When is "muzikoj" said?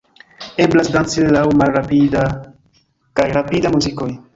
3.81-4.15